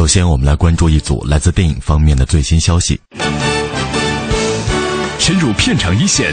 [0.00, 2.98] 首先，我们来关注一组来自电影方面的最新消息。
[5.18, 6.32] 深入片场一线，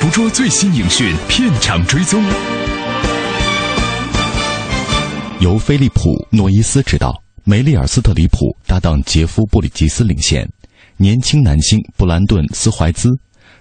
[0.00, 2.20] 捕捉最新影讯，片场追踪。
[5.38, 7.14] 由菲利普·诺伊斯执导，
[7.44, 10.44] 梅丽尔·斯特里普搭档杰夫·布里吉斯领衔，
[10.96, 13.10] 年轻男星布兰顿·斯怀兹，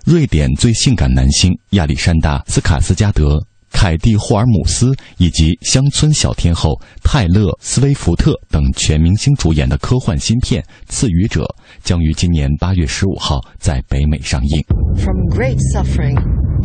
[0.03, 3.37] 瑞典最性感男星亚历山大·斯卡斯加德。
[3.73, 11.41] 凯蒂·霍尔姆斯以及乡村小天后泰勒·斯威夫特等全明星主演的科幻新片《赐予者》
[11.83, 14.63] 将于今年八月十五号在北美上映。
[15.03, 16.15] From great suffering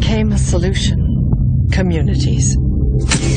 [0.00, 0.96] came a solution.
[1.72, 2.54] Communities.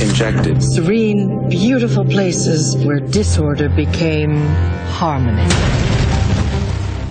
[0.01, 0.61] injected.
[0.61, 4.33] Serene, beautiful places where disorder became
[4.91, 5.47] harmony.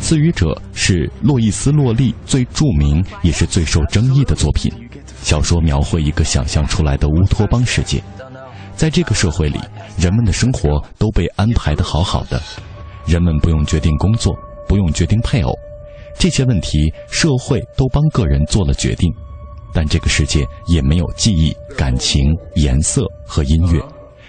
[0.03, 4.90] 《赐予者》是洛伊斯·洛利最著名也是最受争议的作品。
[5.23, 8.03] 小说描绘一个想象出来的乌托邦世界，
[8.75, 9.59] 在这个社会里，
[9.99, 12.41] 人们的生活都被安排得好好的，
[13.07, 14.35] 人们不用决定工作，
[14.67, 15.53] 不用决定配偶，
[16.19, 19.13] 这些问题社会都帮个人做了决定。
[19.73, 23.81] 但这个世界也没有记忆、感情、颜色和音乐，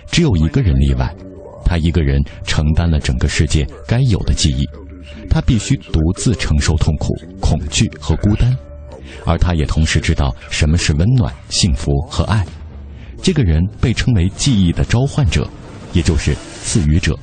[0.05, 1.11] 只有一个人例外，
[1.65, 4.69] 他一个人承担了整个世界该有的记忆，
[5.31, 7.07] 他必须独自承受痛苦、
[7.39, 8.55] 恐惧和孤单。
[9.25, 12.45] 而他也同时知道什么是温暖、幸福和爱。
[13.21, 15.47] 这个人被称为记忆的召唤者，
[15.93, 17.17] 也就是赐予者。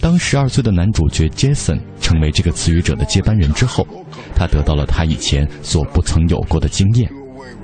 [0.00, 3.86] 当十二岁的男主角杰森成为这个赐予者的接班人之后，
[4.34, 7.08] 他得到了他以前所不曾有过的经验。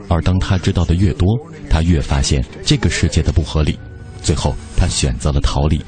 [0.08, 1.28] 而当他知道的越多，
[1.68, 3.78] 他越发现这个世界的不合理。
[4.22, 5.80] 最后，他选择了逃离。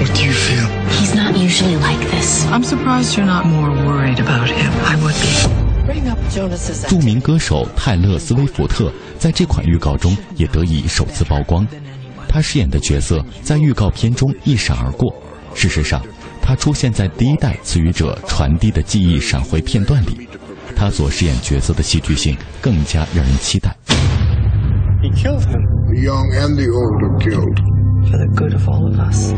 [0.00, 0.66] What do you feel?
[0.98, 2.46] He's not usually like this.
[2.46, 4.72] I'm surprised you're not more worried about him.
[4.82, 5.84] I would be.
[5.84, 11.66] Bring up Jonas's 著名歌手泰勒·斯威夫特在这款预告中也得以首次曝光。
[12.26, 15.14] 他饰演的角色在预告片中一闪而过。
[15.54, 16.00] 事实上，
[16.40, 20.26] 他出现在第一代赐予者传递的记忆闪回片段里。
[20.74, 23.76] 他所饰演角色的戏剧性更加让人期待。
[25.02, 25.60] He killed him.
[25.92, 27.79] The young and the old are killed.
[28.10, 29.32] For the good of all of us.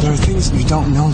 [0.00, 1.10] There are things you don't know.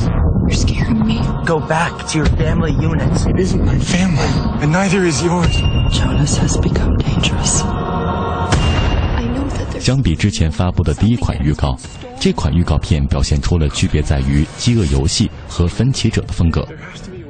[0.49, 1.21] You're scaring me.
[1.47, 3.27] Go back to your family units.
[3.27, 4.29] It isn't my family,
[4.61, 5.57] and neither is yours.
[5.91, 7.63] Jonas has become dangerous.
[7.63, 11.77] I know that there's 相比之前发布的第一款预告，
[12.21, 16.67] 这款预告片表现出了区别在于《饥饿游戏》和《分歧者》的风格。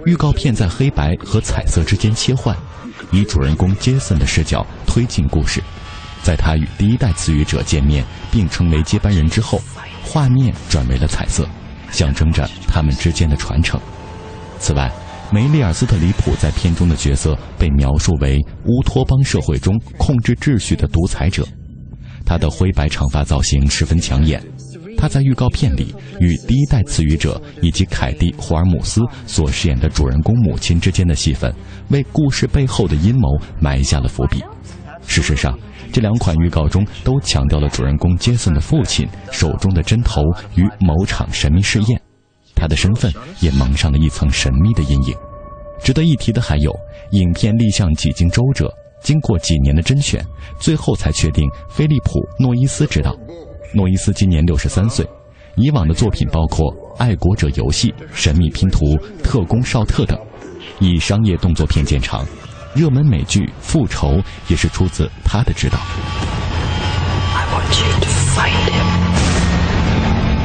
[0.04, 2.56] 预告片在黑白和彩色之间切换，
[3.12, 5.62] 以主人公杰森的视角推进故事。
[6.22, 9.60] 在他与第一代赐予者见面并成为接班人之后，
[10.04, 11.46] 画面转为了彩色，
[11.90, 13.80] 象征着他们之间的传承。
[14.58, 14.90] 此外，
[15.32, 21.46] 梅丽尔·斯特里普在片中的角色被描述为乌托邦社会中控制秩序的独裁者。
[22.24, 24.40] 他的灰白长发造型十分抢眼。
[24.96, 31.52] 他在预告片里与第一代赐予者以及凯蒂·霍尔姆斯所饰演的主人公母亲之间的戏份，
[31.88, 33.28] 为故事背后的阴谋
[33.58, 34.40] 埋下了伏笔。
[35.04, 35.58] 事实上，
[35.92, 40.22] 这两款预告中都强调了主人公杰森的父亲手中的针头
[40.54, 42.00] 与某场神秘试验，
[42.54, 45.14] 他的身份也蒙上了一层神秘的阴影。
[45.82, 46.74] 值得一提的还有，
[47.10, 50.24] 影片立项几经周折，经过几年的甄选，
[50.58, 53.14] 最后才确定菲利普·诺伊斯执导。
[53.74, 55.06] 诺伊斯今年六十三岁，
[55.56, 58.86] 以往的作品包括《爱国者游戏》《神秘拼图》
[59.22, 60.18] 《特工绍特》等，
[60.78, 62.24] 以商业动作片见长。
[62.74, 64.16] 热门美剧《复仇》
[64.48, 65.78] 也是出自他的指导。
[67.34, 68.86] I want you to find him.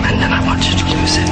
[0.03, 1.27] And then I want you to lose him.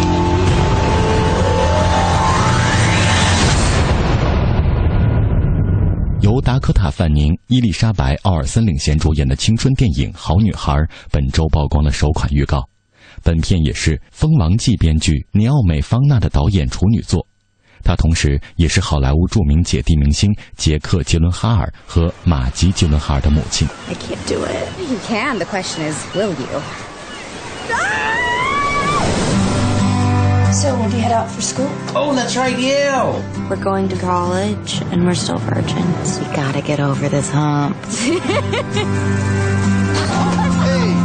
[6.21, 10.71] 由达科塔·范宁、伊丽莎白·奥尔森领衔主演的青春电影《好女孩》
[11.11, 12.63] 本周曝光了首款预告。
[13.21, 17.27] 本片也是《蜂王记》编剧尼奥美·方纳的导演处女作，
[17.84, 23.66] 她同时也是好莱坞着名姐弟明星杰克·杰伦哈尔和玛吉·杰伦哈尔的母亲。
[23.88, 24.68] I can't do it.
[24.78, 25.38] You can.
[25.38, 26.60] The question is, will you?
[30.52, 31.70] So, will you head out for school?
[31.94, 33.14] Oh, that's right, you.
[33.48, 36.18] We're going to college and we're still virgins.
[36.18, 37.80] We gotta get over this hump.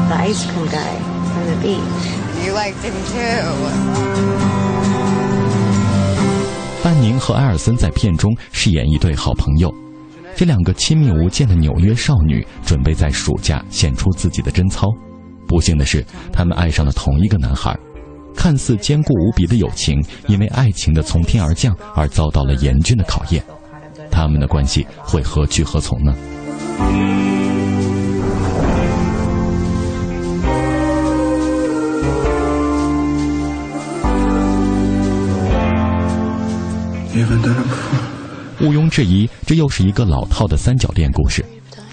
[0.09, 0.97] the ice cream guy
[1.31, 2.05] from the beach.
[2.43, 5.08] You liked him too.
[6.82, 9.70] 范宁和埃尔森在片中饰演一对好朋友，
[10.34, 14.86] 这两个亲密无间的纽约少女准备在暑假献出自己的贞操。
[15.46, 17.78] 不幸的是，他们爱上了同一个男孩。
[18.34, 23.44] 看似坚固无比的友情，因为爱情的从天而降而遭到了严峻的考验。
[24.10, 26.14] 他们的关系会何去何从呢？
[38.60, 41.44] 毋庸置疑，这又是一个老套的三角恋故事。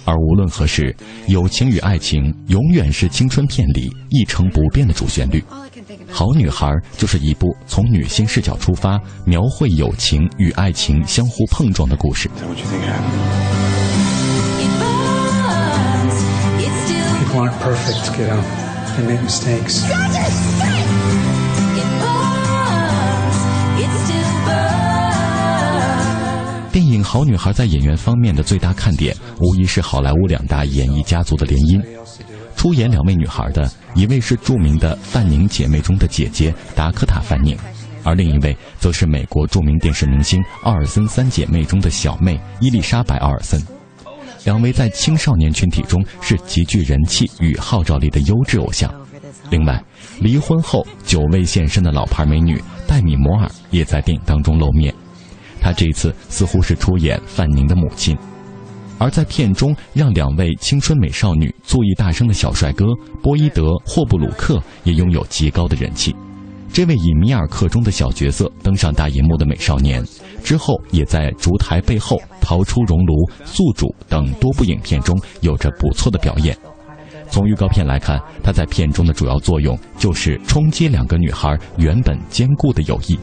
[0.04, 0.96] 而无论何时，
[1.28, 5.44] 友情与爱情永远是青春片里一成不变的主旋律。
[6.10, 12.30] 好女孩就是一部从女性视角出发，描绘友情与爱情相互碰撞的故事。
[17.20, 18.42] People aren't perfect, kiddo.
[18.98, 19.84] They make mistakes.
[26.78, 31.84] 电影《好女孩》在演员方面的最大看点，无疑是好莱坞两大演艺家族的联姻。
[32.56, 37.58] 出演两位女孩的，一位是著名的范宁姐妹中的姐姐达科塔·范宁，
[38.04, 43.60] 而另一位则是美国著名电视明星奥尔森三姐妹中的小妹伊丽莎白·奥尔森。
[44.46, 48.94] 两位在青少年群体中是极具人气与号召力的优质偶像。
[49.50, 49.84] 另外，
[50.20, 54.94] 离婚后久未现身的老牌美女戴米·摩尔也在电影当中露面。
[55.68, 58.18] 她这一次似乎是出演范宁的母亲，
[58.98, 62.86] 而在片中让两位青春美少女作艺大声的小帅哥
[63.22, 66.16] 波伊德·霍布鲁克也拥有极高的人气。
[66.72, 70.02] 这位以米尔克中的小角色登上大银幕的美少年，
[70.42, 76.58] 之后也在《烛台背后》《逃出熔炉》《宿主》等多部影片中有着不错的表演。
[77.30, 83.20] 从预告片来看，他在片中的主要作用就是冲击两个女孩原本坚固的友谊。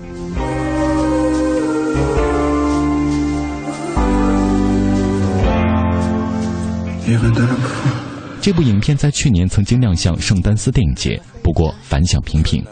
[8.40, 12.64] 这部影片在去年曾经亮相圣丹斯电影节，不过反响平平。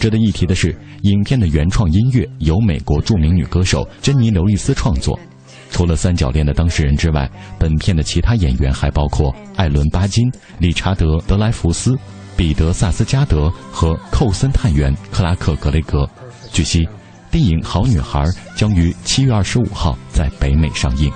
[0.00, 5.18] 值得一提的是，影片的原创音乐由美国著名女歌手珍妮·刘易斯创作。
[5.70, 11.96] 除了三角恋的当事人之外，本片的其他演员还包括艾伦·巴金、理查德·德莱福斯、
[12.36, 16.08] 彼得·萨斯加德和寇森探员克拉克·格雷格。
[16.52, 16.88] 据悉，
[17.30, 18.20] 电影《好女孩》
[18.56, 21.10] 将于七月二十五号在北美上映。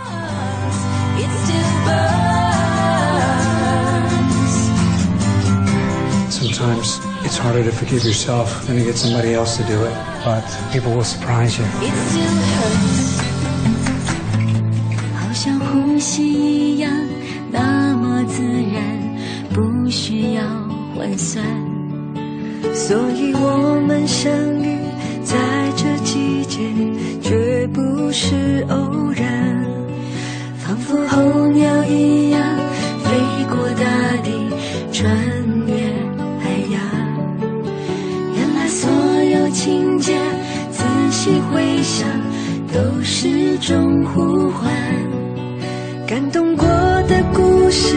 [6.68, 10.44] Sometimes it's harder to forgive yourself than to get somebody else to do it, but
[10.70, 11.64] people will surprise you.
[15.16, 16.92] 好像呼吸一样，
[17.50, 18.84] 那么自然，
[19.54, 20.42] 不需要
[20.94, 21.42] 换算。
[22.74, 24.30] 所以我们相
[24.62, 24.78] 遇
[25.24, 25.38] 在
[25.74, 26.58] 这季节，
[27.22, 29.64] 绝不是偶然。
[30.58, 32.42] 仿佛候鸟一样，
[33.04, 34.50] 飞过大地，
[34.92, 35.16] 穿
[39.58, 40.16] 情节，
[40.70, 42.08] 仔细回想，
[42.72, 44.72] 都是种呼唤。
[46.06, 46.64] 感动过
[47.08, 47.96] 的故事，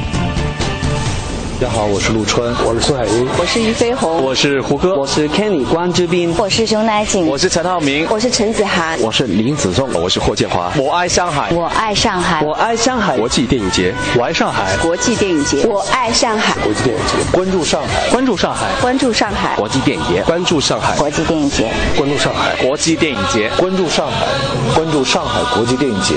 [1.61, 10.71] 大家好，我是陆川，我是孙海英，我是俞飞鸿，我是胡歌，我是 Kenny 关之斌，我是熊乃瑾，我是陈浩民，我是陈子涵，我是林子颂，我是霍建华。
[10.75, 13.15] 我爱上海，我爱上海，我爱上海。
[13.15, 14.75] 国际电影节，我爱上海。
[14.77, 16.59] 国际电影节，我爱上海。
[16.63, 19.55] 国际电影节，关注上海，关注上海，关注上海。
[19.55, 20.97] 国际电影节，关注上海。
[20.97, 22.55] 国际电影节，关注上海。
[22.55, 24.25] 国际电影节，关注上海，
[24.73, 26.15] 关注上海国际电影节。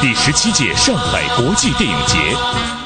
[0.00, 2.77] 第十七届上海国际电影节。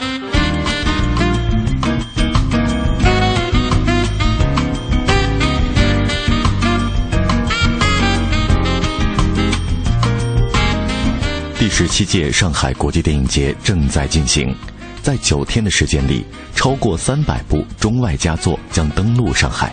[11.62, 14.52] 第十七届上海国际电影节正在进行，
[15.00, 16.24] 在九天的时间里，
[16.56, 19.72] 超过三百部中外佳作将登陆上海。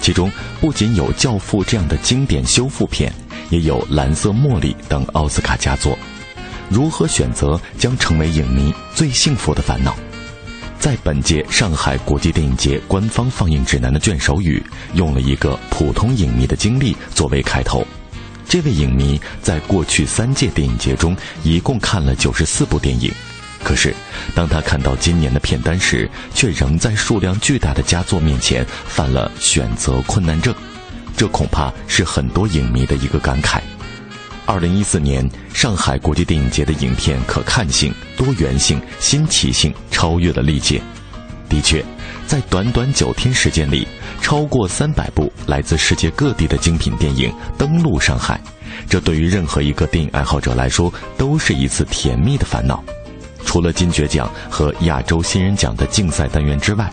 [0.00, 0.30] 其中
[0.60, 3.12] 不仅有《教父》这样的经典修复片，
[3.50, 5.98] 也有《蓝色茉莉》等奥斯卡佳作。
[6.70, 9.96] 如何选择将成为影迷最幸福的烦恼？
[10.78, 14.64] 在本届上海国际电影节官方放映指南的卷首语，
[14.94, 17.84] 用了一个普通影迷的经历作为开头。
[18.48, 23.12] 这位影迷在过去三届电影节中一共看了九十四部电影，
[23.64, 23.94] 可是
[24.34, 30.54] 当他看到今年的片单时，却仍在数量巨大的佳作面前犯了选择困难症。
[31.16, 33.60] 这恐怕是很多影迷的一个感慨。
[34.44, 40.80] 二零一四年上海国际电影节的影片可看性、多元性、新奇性超越了历届。
[41.48, 41.84] 的确，
[42.26, 43.86] 在短短九天时间里。
[44.22, 48.40] 超过三百部来自世界各地的精品电影登陆上海，
[48.88, 52.82] 这对于任何一个电影爱好者来说都是一次甜蜜的烦恼。
[53.44, 56.92] 除了金爵奖和亚洲新人奖的竞赛单元之外，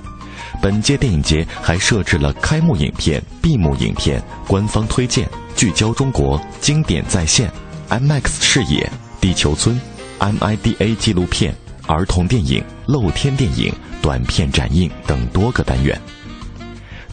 [0.62, 7.52] 本届电影节还设置了开幕影片、闭幕影片、官方推荐、聚焦中国、经典再现、
[7.90, 8.88] IMAX 视野、
[9.20, 9.82] 地球村、
[10.20, 11.56] MIDA 纪录片、
[11.94, 13.72] 儿童电影、露天电影、
[14.02, 15.96] 短片展映等多个单元。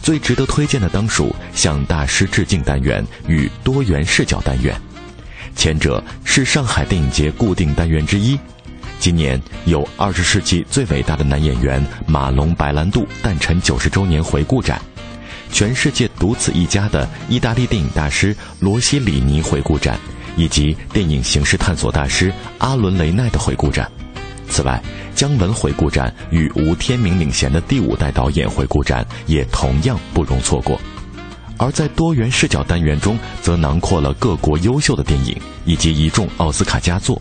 [0.02, 4.75] 最值得推荐的当属向大师致敬单元与多元视角单元，
[5.54, 8.38] 前者是上海电影节固定单元之一。
[8.99, 14.80] 今年有二十世纪最伟大的男演员马龙白兰度诞辰九十周年回顾展，
[15.52, 19.99] 全世界独此一家的意大利电影大师罗西里尼回顾展，
[20.37, 23.87] 以及电影形式探索大师阿伦雷奈的回顾展。
[24.50, 24.83] 此外，
[25.14, 30.78] 姜文回顾展与吴天明领衔的第五代导演回顾展也同样不容错过。
[31.57, 37.21] 而在多元视角单元中，则囊括了各国优秀的电影以及一众奥斯卡佳作，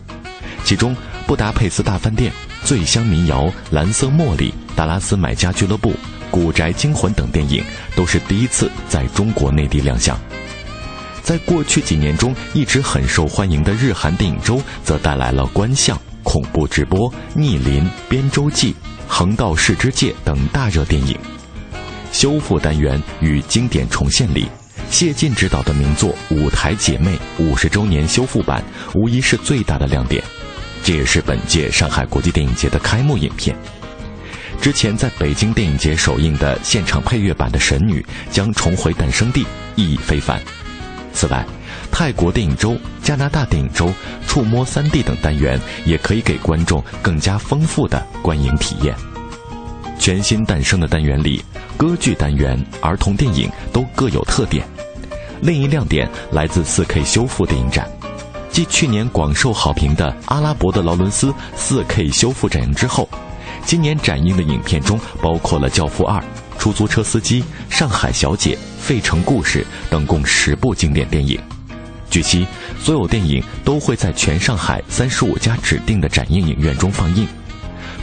[0.64, 0.92] 其中
[1.26, 2.32] 《布达佩斯大饭店》
[2.66, 5.90] 《醉乡民谣》《蓝色茉莉》《达拉斯买家俱乐部》
[6.30, 7.62] 《古宅惊魂》等电影
[7.94, 10.18] 都是第一次在中国内地亮相。
[11.22, 16.00] 在过去几年中一直很受欢迎的日韩电影周，则带来了观象。
[16.22, 18.74] 恐怖直播、逆鳞、边洲记、
[19.06, 21.18] 横道世之介等大热电影，
[22.12, 24.48] 修复单元与经典重现里，
[24.90, 28.62] 谢晋执导的名作《舞台姐妹》五十周年修复版，
[28.94, 30.22] 无疑是最大的亮点。
[30.82, 33.54] 这也是本届上海国际电影节的开幕影片。
[34.60, 38.00] 之前在北京电影节首映的现场配乐版的《神女》
[38.30, 39.46] 将重回诞生地，
[39.76, 40.40] 意义非凡。
[41.12, 41.44] 此外，
[42.00, 43.92] 泰国电影周、加拿大电影周、
[44.26, 48.96] 触摸三 D 等单元，也可以给观众更加丰富的观影体验。
[49.98, 51.44] 全新诞生的单元里，
[51.76, 54.66] 歌剧单元、儿童电影都各有特点。
[55.42, 57.86] 另一亮点来自 4K 修复电影展，
[58.50, 63.06] 继去年广受好评的《阿拉伯的劳伦斯》4K 修复展映之后，
[63.66, 66.18] 今年展映的影片中包括了《教父二》、
[66.58, 71.38] 《出租车司机》、《上海小姐》、《费城故事》等共十部经典电影。
[72.10, 72.46] 据悉，
[72.78, 77.26] 所有电影都会在全上海三十五家指定的展映影院中放映。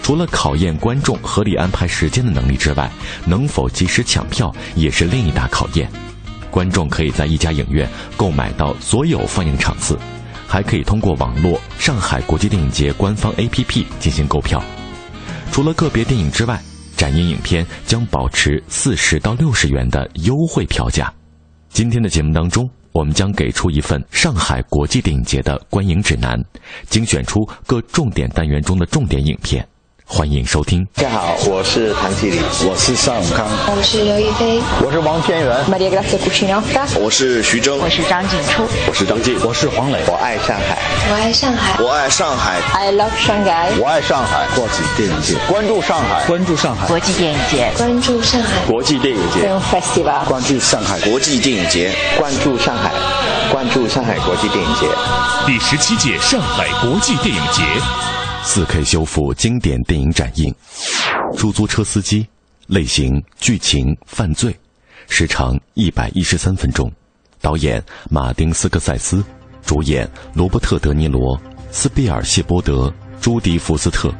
[0.02, 2.90] 除了考验观众合理安排时间的能力之外，
[3.26, 5.90] 能否及时抢票也是另一大考验。
[6.50, 10.00] 观众可以在一家影院购买到所有放映场次，
[10.48, 14.64] 还可以通过网络上海国际电影节官方 APP 进行购票。
[15.52, 16.60] 除了个别电影之外，
[16.96, 21.14] 展映影片将保持四十到六十元的优惠票价。
[21.70, 26.44] 今天的节目当中，我们将给出一份上海国际电影节的观影指南，
[26.90, 29.68] 精选出各重点单元中的重点影片。
[30.10, 30.88] 欢迎收听。
[30.96, 33.46] 大家好，我是谭继礼，我是尚永康，
[33.76, 35.54] 我是刘亦菲，我是王天元，
[36.98, 40.00] 我是徐峥，我是张景初，我是张晋，我是黄磊。
[40.08, 40.80] 我爱上海，
[41.12, 44.48] 我爱上海，我爱上海，I love Shanghai，我爱上海。
[44.56, 52.94] 国际电影节，关注上海，关注上海，国际电影节，关注上海，国际电影节，Film Festival，关注上海，国际电影节，关注上海，
[53.52, 54.88] 关注上海国际电影节，
[55.46, 57.62] 第十七届上海国际电影节。
[58.48, 60.56] 4K 修复经典电影展映，
[61.36, 62.26] 出租车司机，
[62.68, 64.58] 类型剧情犯罪，
[65.10, 66.90] 时长一百一十三分钟，
[67.42, 69.22] 导演马丁斯科塞斯，
[69.66, 71.40] 主演罗伯特德尼罗、
[71.72, 74.16] 斯皮尔谢波德、朱迪福斯特。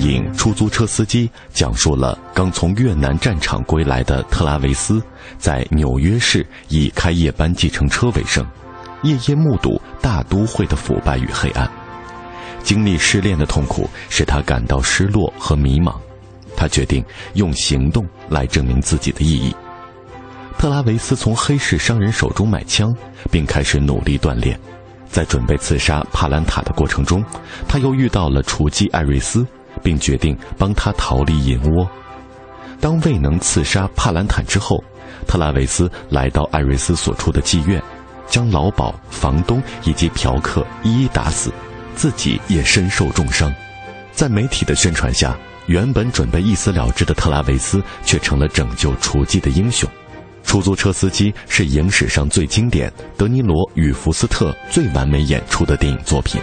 [0.00, 5.02] 影《出租车司机》讲述了刚从越南战场归来的特拉维斯，
[5.38, 8.46] 在纽约市以开夜班计程车为生，
[9.02, 11.70] 夜夜目睹大都会的腐败与黑暗。
[12.62, 15.94] 经历失恋的痛苦使他感到失落和迷茫，
[16.56, 19.54] 他决定用行动来证明自己的意义。
[20.58, 22.94] 特拉维斯从黑市商人手中买枪，
[23.30, 24.58] 并开始努力锻炼。
[25.08, 27.24] 在准备刺杀帕兰塔的过程中，
[27.66, 29.46] 他又遇到了雏妓艾瑞斯。
[29.78, 31.88] 并决定帮他逃离银窝。
[32.80, 34.82] 当未能刺杀帕兰坦之后，
[35.26, 37.82] 特拉维斯来到艾瑞斯所处的妓院，
[38.28, 41.52] 将老鸨、房东以及嫖客一一打死，
[41.96, 43.52] 自己也身受重伤。
[44.12, 45.36] 在媒体的宣传下，
[45.66, 49.88] 原本准备一死了之的特拉维斯却成了拯救雏妓的英雄。
[50.44, 56.40] 出租车司机是影史上最经典、德尼罗与福斯特最完美演出的电影作品。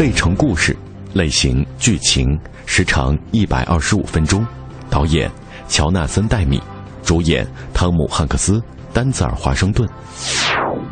[0.00, 0.74] 费城故事，
[1.12, 2.26] 类型剧情，
[2.64, 4.42] 时长一百二十五分钟，
[4.88, 5.30] 导演
[5.68, 6.58] 乔纳森戴米，
[7.02, 8.62] 主演汤姆汉克斯、
[8.94, 9.86] 丹泽尔华盛顿。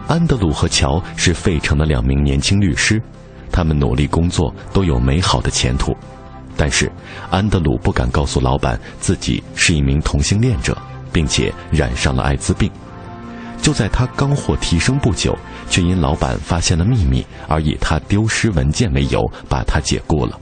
[0.09, 3.03] 安德鲁和乔是费城的两名年轻律师，
[3.51, 5.97] 他们努力工作，都有美好的前途。
[6.55, 6.93] 但是，
[7.31, 10.77] 安德鲁不敢告诉老板自己是一名同性恋者，
[11.11, 12.71] 并且染上了艾滋病。
[13.61, 15.37] 就在他刚获提升不久，
[15.69, 20.39] 却因老板发现了秘密而以他丢失文件为由把他解雇了。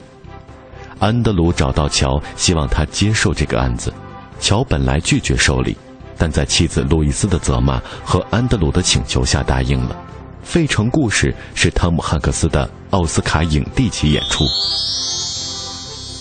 [0.99, 3.93] 安德鲁找到乔，希望他接受这个案子。
[4.39, 5.77] 乔本来拒绝受理，
[6.17, 9.97] 但在妻子路易斯的责骂和安德鲁的请求下答应了。
[10.49, 14.45] 《费城故事》是汤姆汉克斯的奥斯卡影帝级演出。《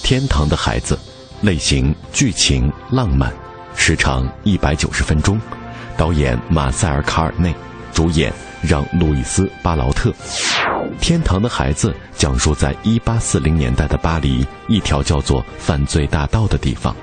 [0.02, 0.96] 天堂的孩子》，
[1.46, 3.32] 类型剧情浪漫，
[3.76, 5.40] 时长一百九十分钟。
[5.98, 7.54] 导演马塞尔·卡尔内，
[7.94, 8.32] 主演
[8.62, 10.10] 让·路易斯·巴劳特，
[11.00, 16.96] 《天堂的孩子》讲述在1840年代的巴黎一条叫做犯罪大道的地方，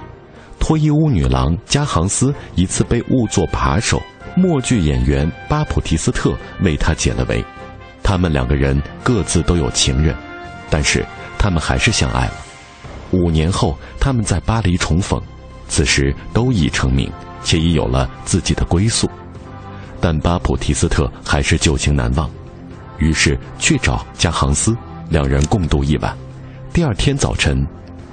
[0.59, 4.01] 脱衣舞女郎加航斯一次被误作扒手，
[4.37, 7.43] 默剧演员巴普提斯特为他解了围。
[8.03, 10.15] 他们两个人各自都有情人，
[10.69, 11.05] 但是
[11.39, 12.35] 他们还是相爱了。
[13.13, 15.21] 五年后，他们在巴黎重逢，
[15.69, 17.11] 此时都已成名。
[17.45, 19.11] 且已有了自己的归宿，
[20.01, 22.31] 但巴普提斯特还是旧情难忘，
[22.99, 24.77] 于是去找加杭斯，
[25.09, 26.17] 两人共度一晚。
[26.73, 27.67] 第二天早晨，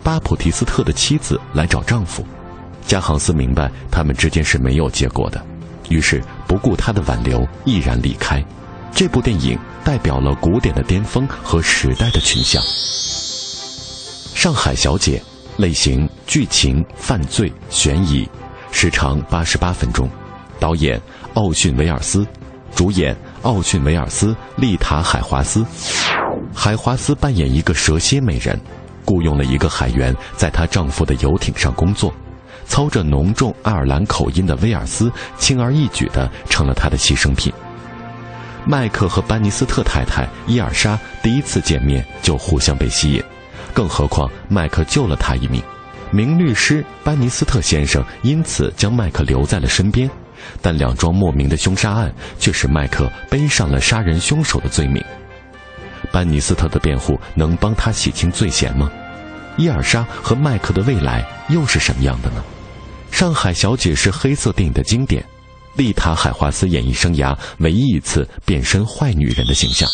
[0.04, 2.26] 巴普提斯特的妻子来找丈夫，
[2.86, 5.42] 加杭斯明白他们之间是没有结果的，
[5.90, 8.44] 于是不顾他的挽留，毅然离开。
[8.92, 12.62] 这部电影代表了古典的巅峰和时代的群像。
[14.36, 15.22] 上海小姐，
[15.58, 18.28] 类型剧情犯罪悬疑。
[18.72, 20.10] 时长八十八分钟，
[20.60, 21.00] 导演
[21.34, 22.26] 奥逊维尔斯，
[22.76, 25.66] 主演奥逊维尔斯、丽塔海华斯。
[26.54, 28.60] 海华斯扮演一个蛇蝎美人，
[29.06, 32.14] 雇佣了一个海员在她丈夫的游艇上工作。
[32.66, 37.52] 操着浓重爱尔兰口音的威尔斯，轻而易举地成了他的牺牲品。
[38.64, 43.24] 麦克和班尼斯特太太伊尔莎第一次见面就互相被吸引，
[43.74, 45.64] 更何况麦克救了他一命。
[46.12, 50.10] 名律师班尼斯特先生因此将麦克留在了身边，
[50.62, 55.04] 但两桩莫名的凶杀案却使麦克背上了杀人凶手的罪名。
[56.12, 58.90] 班尼斯特的辩护能帮他洗清罪嫌吗？
[59.58, 62.44] 伊尔莎和麦克的未来又是什么样的呢？
[63.12, 65.24] 上海小姐是黑色电影的经典，
[65.76, 69.88] 丽塔海华斯演艺生涯唯一一次变身坏女人的形象。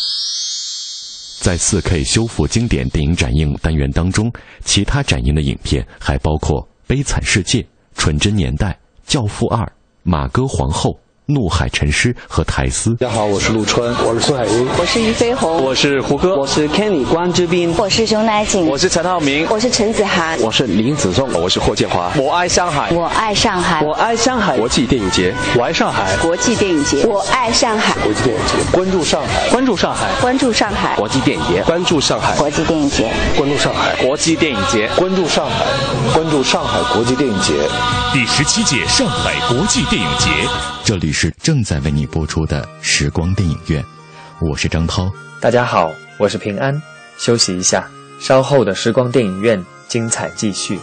[1.38, 4.32] 在 4K 修复经典电影展映单元当中，
[4.64, 7.58] 其他展映的影片还包括《悲惨世界》
[7.94, 8.68] 《纯真年代》
[9.06, 9.62] 《教父二》
[10.02, 10.90] 《马哥皇后》。
[11.26, 12.94] 怒海沉尸和苔丝。
[12.94, 22.12] 大家好，我是陆川，我是孙海英，我是俞飞鸿，我是胡歌，我是 Kenny 关之斌，我是熊乃瑾，我是陈浩民，我是陈子涵，我是林子颂，我是霍建华。
[22.16, 24.56] 我爱上海，我爱上海，我爱上海。
[24.56, 26.16] 国际电影节，我爱上海。
[26.18, 28.00] 国际电影节，我爱上海。
[28.04, 30.94] 国际电影节，关注上海，关注上海，关注上海。
[30.94, 32.36] 国际电影节，关注上海。
[32.36, 33.96] 国际电影节，关注上海。
[33.96, 35.66] 国际电影节，关注上海，
[36.14, 37.52] 关注上海国际电影节。
[38.12, 40.30] 第十七届上海国际电影节，
[40.84, 42.68] 这里是正在为你播出的。
[42.82, 43.82] 时光电影院，
[44.38, 45.10] 我是张涛。
[45.40, 46.78] 大家好，我是平安。
[47.16, 47.88] 休息一下，
[48.20, 50.78] 稍后的时光电影院精彩继续。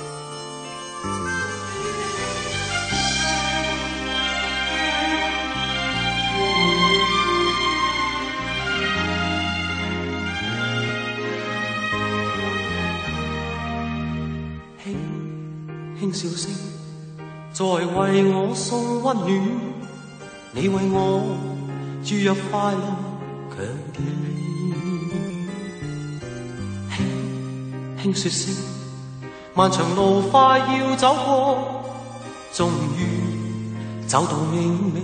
[14.83, 16.51] 轻轻笑声，
[17.53, 19.62] 在为我送温暖。
[20.55, 21.35] 你为我
[22.05, 22.95] 注入快乐
[23.49, 23.57] 强
[23.91, 24.05] 健，
[27.97, 28.53] 轻轻说声，
[29.55, 31.83] 漫长路快要走过，
[32.53, 33.01] 终于
[34.05, 35.01] 走到明媚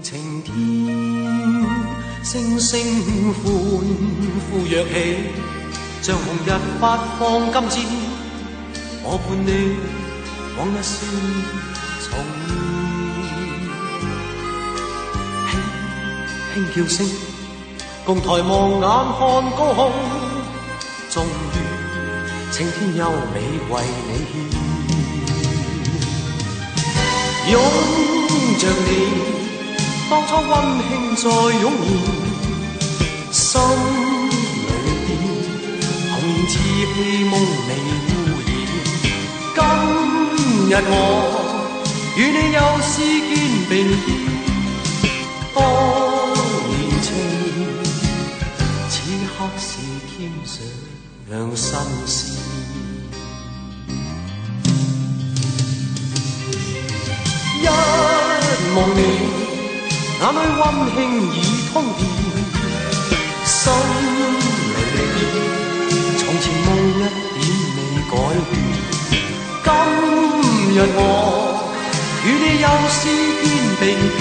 [0.00, 0.54] 晴天，
[2.22, 3.44] 星星欢
[4.52, 5.16] 呼跃起，
[6.00, 6.48] 像红日
[6.80, 7.84] 发放金箭，
[9.02, 9.50] 我伴你
[10.56, 11.04] 往日笑
[12.08, 12.14] 重
[12.46, 12.71] 现。
[16.54, 17.06] 轻叫声，
[18.04, 19.20] 共抬望眼看
[19.56, 19.90] 高空，
[21.10, 21.26] 终于
[22.50, 23.36] 青天优美
[23.70, 23.72] 为
[24.06, 24.32] 你献。
[27.50, 27.54] 拥
[28.58, 28.90] 着你，
[30.10, 30.50] 当初温
[30.88, 31.24] 馨再
[31.60, 31.64] 涌
[33.30, 33.40] 现，心
[34.28, 34.32] 里
[35.06, 35.08] 边
[36.12, 36.50] 红颜稚
[36.94, 37.32] 气梦
[37.66, 37.70] 未
[38.08, 38.10] 污
[38.44, 38.50] 染。
[39.54, 39.58] 今
[40.68, 40.90] 日我
[42.16, 42.92] 与你又视
[43.28, 43.30] 肩
[43.70, 43.72] 并
[45.54, 45.56] 肩，
[49.42, 49.50] 当。
[49.58, 49.82] 心
[52.06, 52.38] 事，
[57.60, 57.62] 一
[58.74, 59.00] 望你，
[60.20, 60.62] 眼里温
[60.94, 60.96] 馨
[61.32, 61.34] 已
[61.72, 62.00] 通电，
[63.44, 63.72] 心
[64.70, 64.94] 里边
[66.18, 66.68] 从前梦
[67.34, 67.42] 一点
[67.76, 67.78] 未
[68.10, 68.12] 改
[68.48, 68.50] 变。
[69.64, 69.66] 今
[70.74, 70.96] 日我
[72.24, 73.00] 与你又是
[73.42, 73.44] 肩
[73.80, 73.82] 并
[74.16, 74.18] 肩，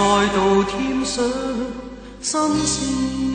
[0.00, 1.22] 再度添上。
[2.22, 3.29] 新鲜。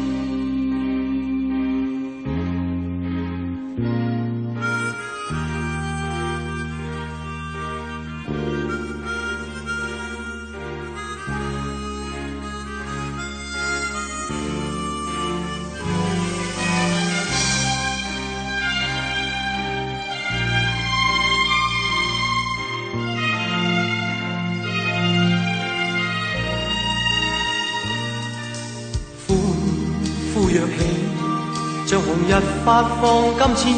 [32.65, 33.78] 发放金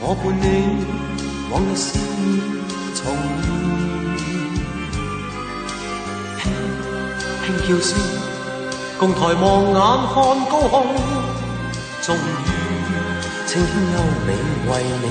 [0.00, 0.44] 我伴你
[1.50, 2.26] 往日笑面
[2.94, 2.98] 重
[6.38, 6.40] 现。
[6.40, 7.88] 轻轻叫声，
[8.98, 10.16] 共抬望眼看
[10.48, 10.74] 高空，
[12.00, 12.18] 终于
[13.46, 14.28] 青天优美
[14.70, 15.04] 为你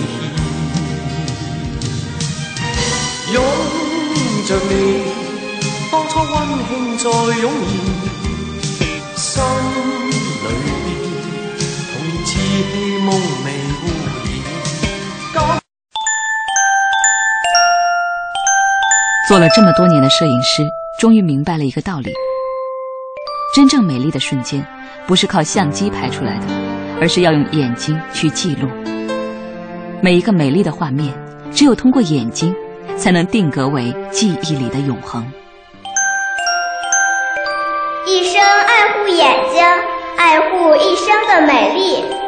[3.30, 3.32] 献。
[3.32, 3.38] 拥
[4.48, 4.74] 着你，
[5.92, 6.34] 当初温
[6.68, 7.04] 馨再
[7.42, 7.46] 涌
[8.64, 9.24] 现，心
[10.42, 10.75] 里。
[19.28, 20.64] 做了这么多年的摄影师，
[21.00, 22.14] 终于明白了一个道理：
[23.56, 24.66] 真正美丽的瞬间，
[25.08, 26.46] 不是靠相机拍出来的，
[27.02, 28.70] 而是要用眼睛去记录。
[30.00, 31.12] 每一个美丽的画面，
[31.52, 32.56] 只有通过眼睛，
[32.98, 35.26] 才能定格为记忆里的永恒。
[38.06, 39.66] 一生爱护眼睛，
[40.18, 42.25] 爱护一生的美丽。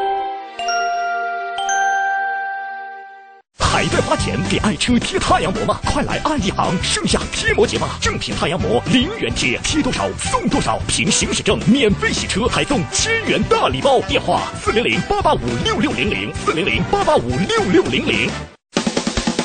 [3.77, 5.79] 还在花钱给爱车贴太阳膜吗？
[5.85, 7.89] 快来爱一行盛夏贴膜节吧！
[8.01, 14.01] 正品太阳膜零元贴，贴多少送多少，凭行驶证免费洗车，还送千元大礼包。
[14.07, 18.27] 电话：四零零八八五六六零零，四零零八八五六六零零。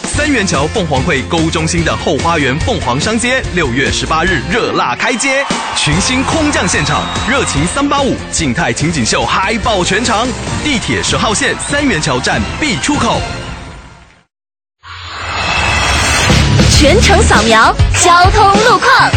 [0.04, 5.44] 三元桥凤凰汇购物中心的后花园凤凰商街，六月十八日热辣开街，
[5.76, 10.26] 群星空降现场，热情三八五静态情景秀嗨爆全场，
[10.64, 13.20] 地铁十号线三元桥站 B 出口。
[16.82, 19.12] 全程扫描交通路况。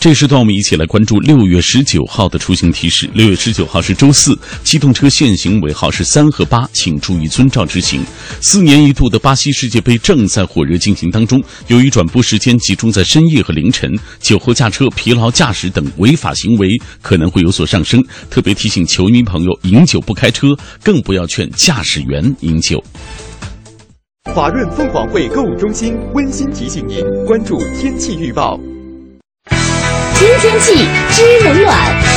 [0.00, 3.08] 这时段，我们一起来关注六月十九号的出行提示。
[3.14, 8.02] 六月十九号是周四，机动车限行尾号是三和八，请注意遵照执行。
[8.40, 18.04] 四年一度的巴西世界杯正在火热进行当中，由于转播时间集中在深夜和凌晨，酒后驾车、疲劳驾驶等违法行为可能会有所上升。
[18.28, 20.48] 特别提醒球迷朋友，饮酒不开车，
[20.82, 22.82] 更不要劝驾驶员饮酒。
[24.34, 28.58] 华润凤凰汇购物中心温馨提醒您关注天气预报。
[30.14, 32.07] 听天气知冷暖，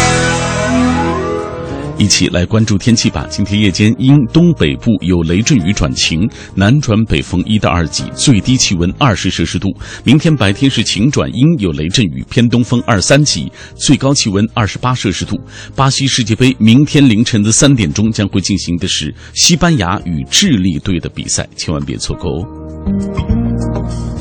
[2.01, 3.27] 一起来关注天气吧。
[3.29, 9.69] 今天夜间因东北部有雷阵雨转晴，南转北风一到二级，最低气温二十摄氏度。
[10.03, 15.39] 明天白天是晴转阴，有雷阵雨，偏东风二三级，最高气温二十八摄氏度。
[15.75, 24.20] 巴西世界杯明天凌晨的三点钟将会进行的是西班牙与智利队的比赛，千万别错过哦。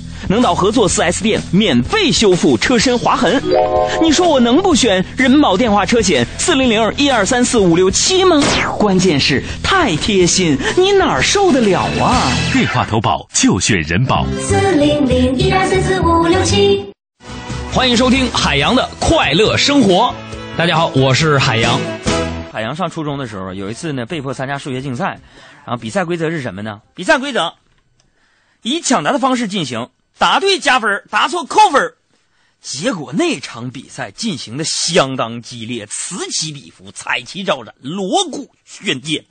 [0.31, 3.43] 能到合作 4S 店免费修复车身划痕，
[4.01, 8.41] 你说我能不选人保电话车险四零零一二三四五六七吗？
[8.79, 12.31] 关键是太贴心，你哪受得了啊？
[12.53, 16.89] 电话投保就选人保四零零一二三四五六七。
[17.73, 20.15] 欢迎收听海洋的快乐生活。
[20.55, 21.77] 大家好，我是海洋。
[22.53, 25.19] 海洋上初中的时候，有一次呢被迫参加数学竞赛，
[25.65, 26.79] 然后比赛规则是什么呢？
[26.95, 27.53] 比赛规则
[28.61, 29.89] 以抢答的方式进行。
[30.21, 31.95] 答对加分，答错扣分。
[32.61, 39.25] 结果那场比赛进行的相当激烈，此起彼伏，彩旗招展，锣鼓喧天。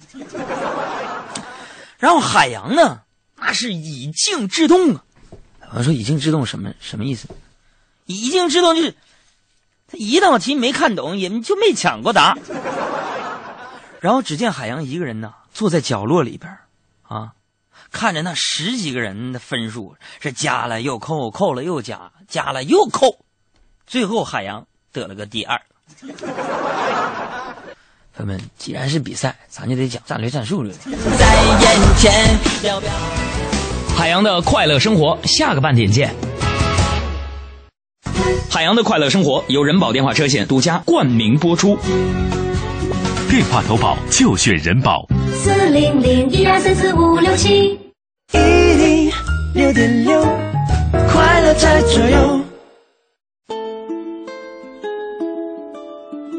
[1.97, 3.03] 然后海洋呢，
[3.37, 5.05] 那是以静制动啊。
[5.77, 7.29] 我说以静制动什么什么意思？
[8.07, 8.97] 以静制动就是
[9.87, 12.37] 他一道题没看懂，也就没抢过答。
[14.01, 16.59] 然后只见海洋一个人呢，坐在角落里边
[17.03, 17.35] 啊。
[17.91, 23.19] 看着那十几个人的分数是加了又扣，扣了又加，加了又扣，
[23.87, 25.61] 最后海洋得了个第二。
[28.17, 30.73] 朋友们，既然是比赛，咱就得讲战略战术了。
[30.73, 30.91] 在
[31.61, 32.39] 眼前，
[33.97, 36.15] 海洋的快乐生活，下个半点见。
[38.51, 41.79] 海洋的快乐生活由人保电话车险独家冠名播出，
[43.31, 45.07] 电话投保就选人保。
[45.33, 47.80] 四零零一二三四五六七，
[48.33, 49.11] 一零
[49.55, 50.23] 六点六，
[51.09, 52.41] 快乐在左右。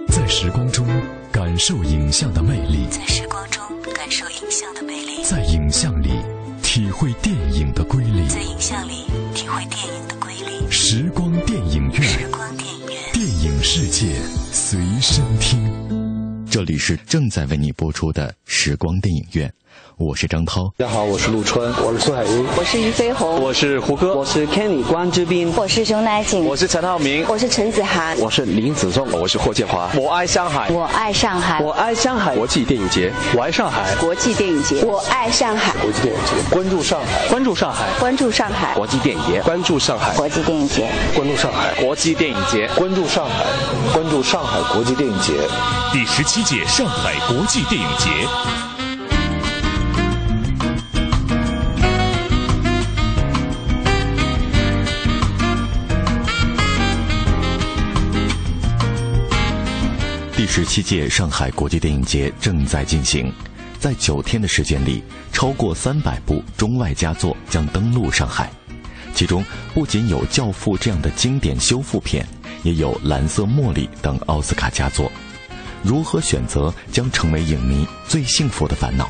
[0.07, 0.87] 在时光中
[1.31, 6.09] 感受影像的魅力，在时光中感受影像的魅力，在影像里
[6.63, 10.69] 体会电影的瑰丽，在影像里体会电影的瑰丽。
[10.69, 14.15] 时光电影院，时光电影院，电影世界
[14.51, 15.69] 随身听。
[16.49, 19.53] 这里是正在为你播出的时光电影院。
[19.97, 29.91] 我是张涛，大家好，我是陆川，我是苏海英，我是俞飞鸿，我是胡歌，我是 Kenny 关之斌，我是熊乃瑾，我是陈浩民，我是陈子涵，我是林子颂，我是霍建华。
[29.95, 32.35] 我爱上海，我爱上海，我爱上海。
[32.35, 43.45] 国际电影节，我爱上海国际电影节，我爱上海国际电影节，关注上海，关注上海，关注上海国际电影节，关注上海国际电影节，关注上海国际电影节，关注上海，
[43.93, 45.33] 关注上海国际电影节，
[45.93, 48.70] 第十七届上海国际电影节。
[60.41, 63.31] 第十七届上海国际电影节正在进行，
[63.77, 68.49] 在九天的时间里，超过三百部中外佳作将登陆上海。
[69.13, 72.25] 其中不仅有《教父》这样的经典修复片，
[72.63, 75.11] 也有《蓝色茉莉》等奥斯卡佳作。
[75.83, 79.07] 如何选择将成为影迷最幸福的烦恼？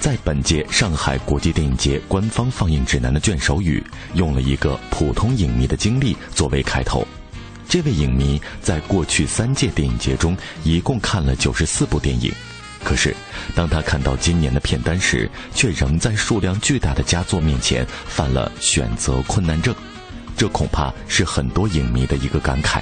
[0.00, 3.84] 在本届上海国际电影节官方放映指南的卷首语，
[4.14, 7.06] 用了一个普通影迷的经历作为开头。
[7.68, 12.32] 这位影迷在过去三届电影节中一共看了九十四部电影，
[12.82, 13.14] 可是
[13.54, 19.74] 当他看到今年的片单时，却仍在数量巨大的佳作面前犯了选择困难症。
[20.34, 22.80] 这恐怕是很多影迷的一个感慨。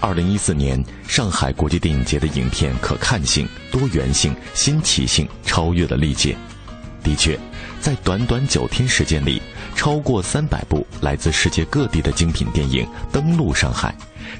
[0.00, 6.36] 二零一四年上海国际电影节的影片可看性、多元性、新奇性超越了历届。
[7.04, 7.38] 的确，
[7.80, 9.40] 在短短九天时间里，
[9.74, 13.94] 超过三百部来自世界各地的精品电影登陆上海，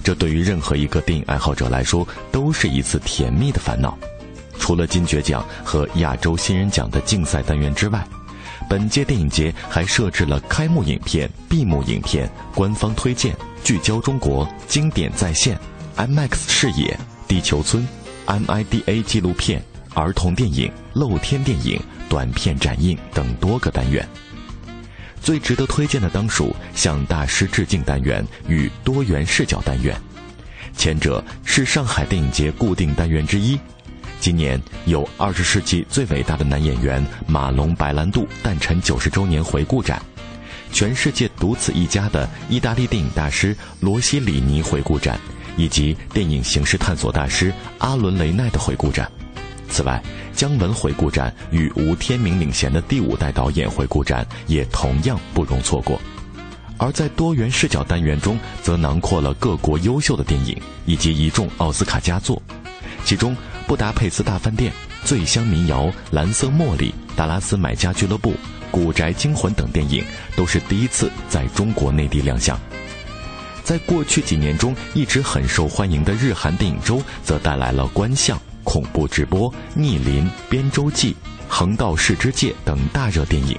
[0.04, 3.96] 这对于任何一个电影爱好者来说，都是一次甜蜜的烦恼。
[4.58, 8.06] 除了金爵奖和亚洲新人奖的竞赛单元之外，
[8.68, 13.36] 本届电影节还设置了开幕影片、闭幕影片、官方推荐。
[13.64, 15.58] 聚焦中国经典再现
[15.96, 17.86] ，IMAX 视野、地球村、
[18.26, 19.62] MIDA 纪录片、
[19.94, 24.04] 儿童电影、露天电影、短片展映等多个单元。
[25.22, 29.96] 最值得推荐的当属向大师致敬单元与多元视角单元，
[30.76, 33.58] 前者是上海电影节固定单元之一。
[34.18, 40.02] 今年有二十世纪最伟大的男演员马龙白兰度诞辰九十周年回顾展。
[40.72, 45.20] 全世界独此一家的意大利电影大师罗西里尼回顾展，
[45.56, 49.10] 以及电影形式探索大师阿伦雷奈的回顾展。
[49.72, 50.00] 此外，
[50.34, 56.00] 姜文回顾展与吴天明领衔的第五代导演回顾展也同样不容错过。
[56.76, 62.40] 而在多元视角单元中，则囊括了各国优秀的电影以及一众奥斯卡佳作，
[63.04, 63.32] 其中
[63.66, 64.72] 《布达佩斯大饭店》
[65.08, 68.30] 《醉乡民谣》《蓝色茉莉》《达拉斯买家俱乐部》。
[68.70, 70.02] 《古宅惊魂》等电影
[70.34, 72.58] 都是第一次在中国内地亮相。
[73.62, 81.10] 在过去几年中一直很受欢迎的日韩电影周，则带来了《观象》《恐怖直播》《逆鳞》《边洲记》
[81.48, 83.58] 《横道世之介》等大热电影。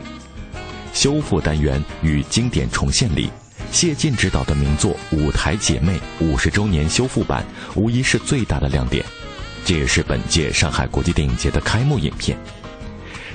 [0.93, 3.29] 修复单元与经典重现里，
[3.71, 7.43] 谢晋执导的名作《舞台姐妹》五十周年修复版，
[7.75, 9.03] 无疑是最大的亮点。
[9.65, 12.37] 这也是本届上海国际电影节的开幕影片。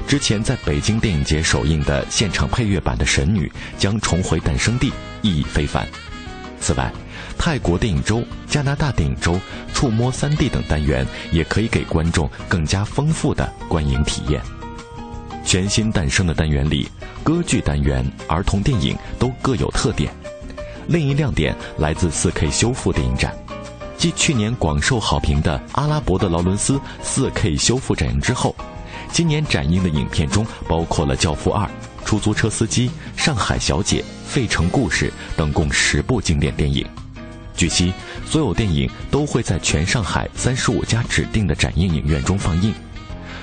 [0.07, 3.47] 之前在北京电影节首映的现场配乐版的《神女》
[3.79, 5.87] 将重回诞生地，意义非凡。
[6.61, 6.93] 此外，
[7.39, 9.41] 泰国电影周、加拿大电影周、
[9.73, 14.43] 触摸 3D 等单元也可以给观众更加丰富的观影体验。
[15.45, 16.87] 全新诞生的单元里，
[17.23, 20.13] 歌剧单元、儿童电影都各有特点。
[20.89, 23.35] 另一亮点来自 4K 修复电影展，
[23.97, 28.55] 继去年广受好评的《阿拉伯的劳伦斯》4K 修复展映之后。
[29.11, 31.65] 今年展映的影片中包括了《教父二》
[32.05, 36.87] 《出租车司机》《上海小姐》《费城故事》等共十部经典电影。
[37.59, 37.93] 据悉，
[38.25, 42.73] 所有电影都会在全上海三十五家指定的展映影院中放映。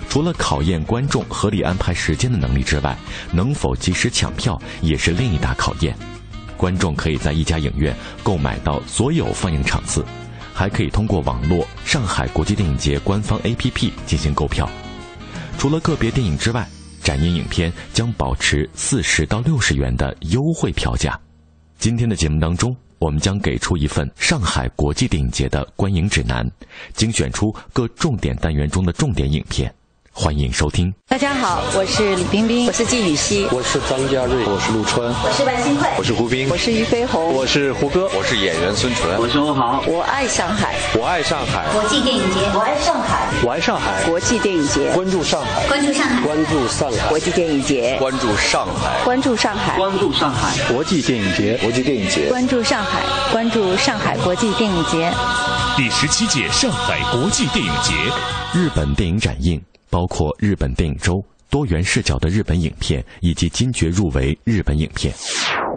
[0.07, 2.97] 除了考验观众合理安排时间的能力之外，
[3.33, 5.93] 能否及时抢票也是另一大考验。
[6.55, 10.05] 观众可以在一家影院购买到所有放映场次，
[10.53, 14.69] 还可以通过网络上海国际电影节官方 APP 进行购票。
[15.57, 16.65] 除了个别电影之外，
[17.03, 21.19] 展映影片将保持四十到六十元的优惠票价。
[21.77, 26.49] 今天的节目当中，我们将给出一份上海国际电影节的观影指南，
[26.93, 29.74] 精选出各重点单元中的重点影片。
[30.17, 30.93] 欢迎收听。
[31.09, 39.83] 大家好，我是李冰冰，我是季雨熙，我是张家瑞，我是陆川，我是万新慧，我是胡兵，我是俞飞鸿，我是胡歌，我是演员孙淳，我是欧豪。
[39.85, 41.67] 我爱上海，我爱上海。
[41.73, 44.05] 国际电影节，我爱上海，我爱上海。
[44.05, 47.09] 国际电影节，关注上海，关注上海，关注上海。
[47.09, 50.57] 国际电影节，关注上海，关注上海，关注上海。
[50.71, 53.01] 国际电影节，国际电影节，关注上海，
[53.33, 55.11] 关注上海国际电影节。
[55.75, 57.93] 第十七届上海国际电影节，
[58.53, 59.61] 日本电影展映。
[59.94, 65.12] 包括日本电影周多元视角的日本影片，以及金爵入围日本影片《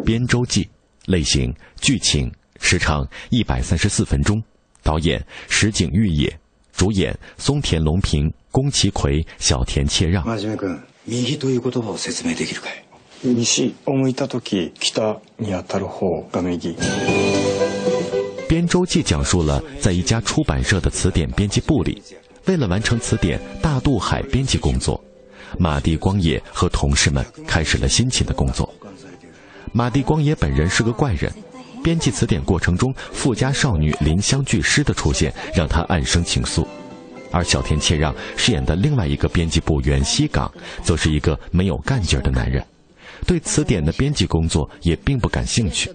[0.04, 0.64] 边州记》，
[1.06, 4.42] 类型剧情，时长一百三十四分钟，
[4.84, 6.32] 导演石井裕也，
[6.72, 10.24] 主演松田龙平、宫崎葵、小田切让。
[10.38, 12.84] 真面君，右という言葉を説明できるかい？
[13.24, 16.76] 西を向いたとき、北に当たる方が右。
[18.48, 22.02] 边州记讲述了在一家出版社的词典编辑部里。
[22.49, 24.99] 为了完成词典大渡海编辑工作，
[25.59, 28.73] 马蒂光野和同事们开始了辛勤的工作。
[29.71, 31.31] 马蒂光野本人是个怪人，
[31.85, 36.67] 编辑词典过程中，富家少女林香巨师的出现让他暗生情愫。
[37.31, 40.51] 而小田切让饰演的另外一个编辑部员西岗，
[40.83, 42.65] 则是一个没有干劲儿的男人，
[43.27, 45.93] 对词典的编辑工作也并不感兴趣。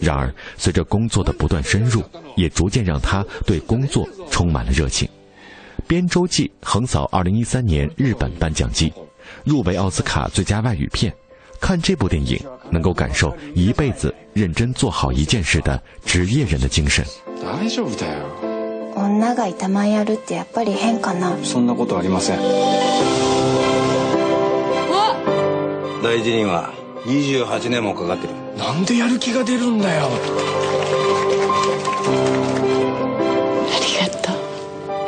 [0.00, 2.02] 然而，随着工作的不断深入，
[2.34, 5.06] 也逐渐让他对工作充满了热情。
[5.87, 8.93] 《边州记》横扫2013年日本颁奖季，
[9.43, 11.13] 入围奥斯卡最佳外语片。
[11.59, 12.39] 看这部电影，
[12.71, 17.05] 能够感受一辈子认真做好一件事的职业人的精神。
[17.41, 18.25] 大丈夫だよ。
[18.95, 21.35] 女が板前やるってやっぱり変かな。
[21.43, 22.39] そんなことありません。
[26.01, 26.71] 大事には
[27.05, 28.33] 28年もかかってる。
[28.57, 30.09] なんでやる気が出るんだよ。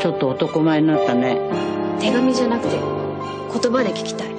[0.07, 1.36] ちょっと男前になったね。
[1.98, 4.28] 手紙じゃなくて言葉で聞きたい。
[4.28, 4.36] 好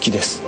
[0.00, 0.42] きです。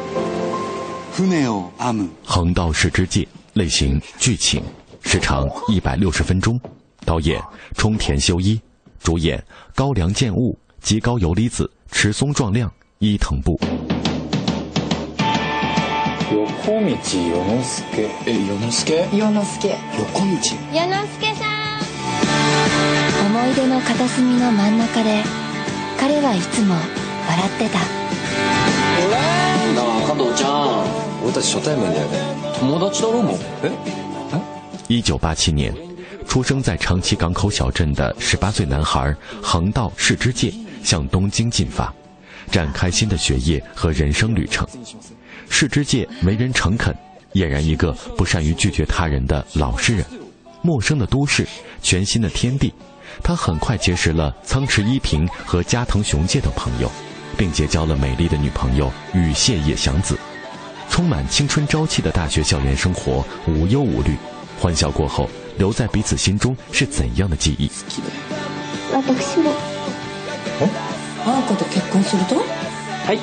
[1.13, 2.11] 船を編む。
[2.27, 4.61] 横道世之介类型剧情，
[5.05, 6.61] 时长一百六十分钟，
[7.07, 7.41] 导演
[7.77, 8.61] 冲田修一，
[9.01, 9.41] 主演
[9.77, 13.57] 高良健悟、吉高由里子、池松壮亮、伊藤步。
[16.67, 17.19] 横道世
[17.63, 19.77] 之介え世之介世之介
[20.13, 21.58] 横道世之介さん
[23.38, 25.24] 思い出の片隅の真ん中で
[26.00, 27.86] 彼はいつも笑ってたな
[29.82, 32.18] あ加藤ちゃん俺たち初対面だよね
[32.60, 33.72] 友達だろもうえ
[34.90, 35.74] 一九八七年，
[36.28, 41.92] 出生在长崎港口小镇的十八岁男孩横道世之介向东京进发，
[42.52, 44.68] 展开新的学业和人生旅程。
[45.50, 46.94] 世之介为人诚恳，
[47.34, 50.06] 俨然一个不善于拒绝他人的老实人。
[50.62, 51.48] 陌生的都市，
[51.82, 52.74] 全新的天地，
[53.22, 56.92] 他很快结识了仓池一平和加藤雄介等朋友，
[57.38, 60.18] 并结交了美丽的女朋友羽蟹野祥子。
[60.90, 64.16] 充满青春朝气的大学校园生活无忧无虑，
[64.60, 67.70] 欢笑过后留在彼此心中是怎样的记忆？
[68.92, 69.52] 私も
[71.26, 73.20] あんこと結婚するとはい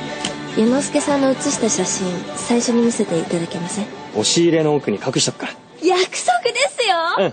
[0.56, 7.32] 世之介さんの写した写真最初に見せていただけません押し入れの奥に隠しとくから約束ですよ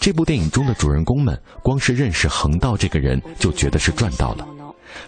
[0.00, 4.46] 这部电影中的主人公们，光是认识横道这个人就觉得是赚到了。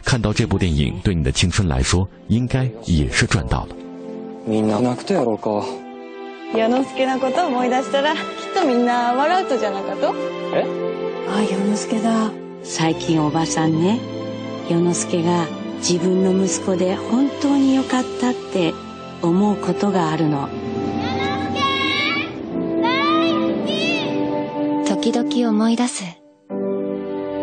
[0.04, 3.68] 看到这部电影，对你的青春来说，应该也是赚到了。
[4.48, 5.64] みんな泣くとやろうか
[6.54, 8.20] 世之介のこと思い出したらきっ
[8.54, 10.14] とみんな笑うとじゃなかと
[10.54, 10.64] え
[11.28, 12.30] あ世之介だ
[12.62, 13.98] 最近おばさんね
[14.70, 15.46] 世之介が
[15.78, 18.72] 自分の息子で本当によかったって
[19.20, 20.48] 思うことがあるの
[25.00, 26.04] 時々思い出す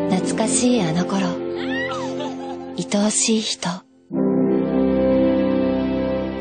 [0.10, 1.28] 懐かしいあの頃
[2.78, 3.70] 愛おしい人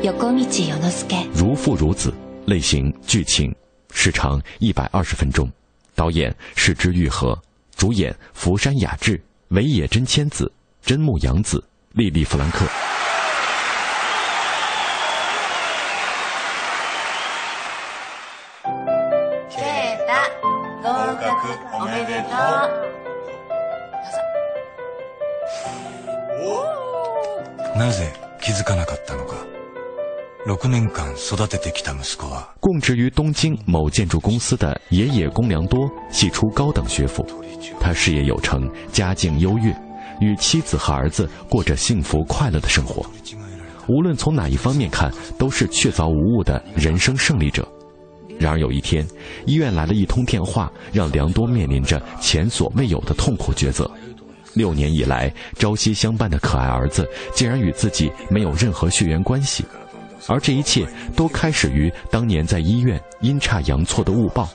[0.03, 0.47] 横道世
[0.79, 2.13] 之介如父如子
[2.45, 3.55] 类型剧情，
[3.91, 5.49] 时长一百二十分钟，
[5.95, 7.41] 导演是之愈合，
[7.75, 10.51] 主演福山雅治、尾野真千子、
[10.81, 12.65] 真木阳子、莉莉弗兰克。
[22.37, 22.37] めでと
[27.75, 29.35] うなぜ気づかなかったのか
[30.45, 37.25] 6年間育ててきた息子は供职于东京某建筑公司的野野公良多系出高等学府，
[37.79, 39.73] 他事业有成，家境优越，
[40.19, 43.05] 与妻子和儿子过着幸福快乐的生活。
[43.87, 47.65] 无论从哪一方面看，都是确凿无误的人生胜利者。
[48.38, 49.06] 然而有一天，
[49.46, 53.90] 医院来了一通电话，让良多面临着前所未有的痛苦抉择。
[54.54, 59.64] 六年以来朝夕相伴的可爱儿子，竟然与自己没有任何血缘关系。
[60.26, 60.86] 而这一切
[61.16, 64.48] 都开始于当年在医院阴差阳错的误报。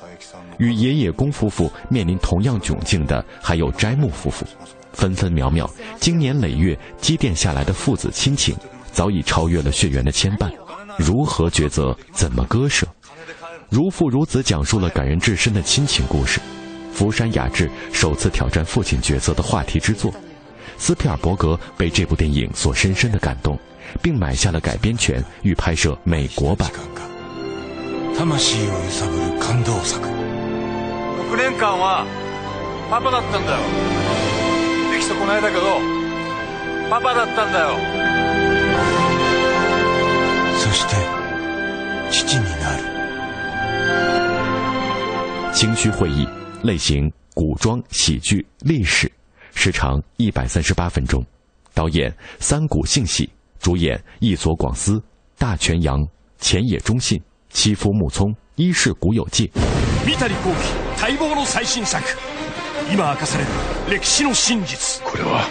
[0.60, 4.46] 与野野公夫妇面临同样窘境的还有斋木夫妇，
[4.92, 5.70] 分分秒秒、
[6.00, 8.56] 经年累月积淀下来的父子亲情，
[8.92, 10.52] 早已超越了血缘的牵绊。
[10.98, 11.98] 如何抉择？
[12.14, 12.88] 怎么割舍？
[13.73, 16.41] 如父如子讲述了感人至深的亲情故事。
[16.93, 20.13] 福山雅治首次挑战父亲角色的话题之作，
[20.79, 23.57] 斯皮尔伯格被这部电影所深深的感动，
[24.03, 26.69] 并买下了改编权，欲拍摄美国版。
[28.17, 30.05] 魂を揺さぶる感動作
[31.31, 32.05] 6年間は
[32.91, 33.59] パパだったんだよ
[34.91, 35.63] 出来損ないだけど
[36.91, 37.77] パパだったんだよ
[40.59, 40.97] そして
[42.11, 42.82] 父になる
[45.53, 46.27] 清虚会议
[46.63, 49.11] 类型古装喜剧历史，
[49.55, 51.25] 时长一百三十八分钟，
[51.75, 53.29] 导演三谷幸喜，
[53.59, 55.03] 主演一所广司、
[55.37, 56.07] 大泉洋、
[56.39, 57.21] 前野忠信、
[57.51, 59.51] 妻夫木聪、伊势谷有介。
[60.05, 62.03] 三谷幸喜待望の最新作
[62.91, 63.51] 今明かされる
[63.99, 65.45] 歴史の真実これは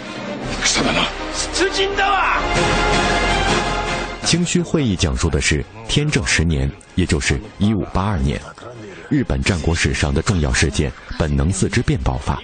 [0.64, 1.02] 戦だな
[1.54, 3.31] 出陣だわ
[4.25, 8.39] 清虚会议讲述的是天正十年，也就是一五八二年，
[9.09, 12.41] 日本战国史上的重要事件本能寺之变爆发，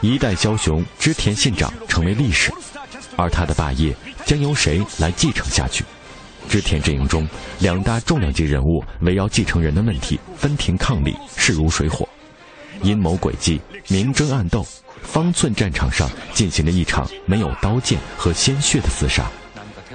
[0.00, 2.52] 一代枭雄织田信长成为历史，
[3.16, 3.94] 而他的霸业
[4.24, 5.84] 将由谁来继承下去？
[6.48, 7.28] 织田阵营中
[7.60, 12.08] 两大重量级人物围绕继承人的问题分庭抗礼，势如水火，
[12.82, 14.66] 阴谋诡计、明争暗斗，
[15.02, 19.30] 方寸战场上进行了一场没有刀剑和鲜血的厮杀。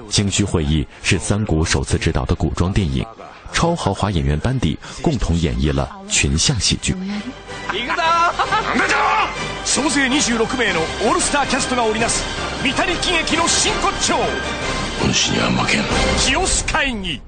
[0.09, 3.05] 清虚会议是三谷首次执导的古装电影，
[3.53, 6.95] 超豪华演员班底共同演绎了群像喜剧。
[9.65, 12.23] 総勢26名のオールスターキャストが織りなす
[12.63, 14.17] 三谷喜劇の真骨頂
[15.03, 15.83] お主には負けん
[16.19, 17.21] 清須会議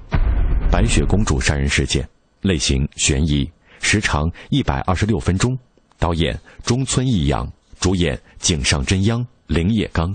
[0.69, 2.07] 白雪公主杀人事件
[2.41, 3.49] 类型悬疑
[3.81, 5.57] 时长一百二十六分钟
[5.97, 10.13] 导演中村义阳主演井上真央铃野刚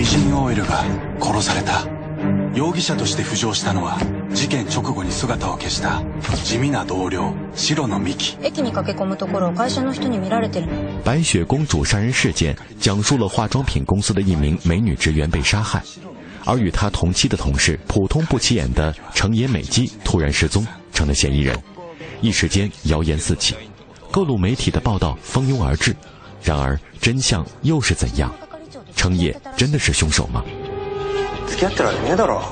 [0.00, 0.84] 美人 OL が
[1.20, 1.96] 殺された
[2.54, 3.98] 容疑者として浮上したのは
[4.30, 6.02] 事件直後に姿を消した
[6.44, 10.72] 地味な同僚白野美希駅に駆け込むところを会社の人に見られてるの
[11.04, 15.82] 白雪公主杀人事件讲述了化妆品公司的一名美女职员被杀害
[16.46, 21.54] 而与她同期的同事普通不起眼的成野美纪突然失踪成了嫌疑人
[22.22, 23.54] 一时间谣言四起
[24.10, 25.94] 各路媒体的报道蜂拥而至
[26.42, 28.32] 然而真相又是怎样
[29.00, 30.44] 成野真的是凶手吗
[31.48, 32.42] 付き合ってるわけねえだろ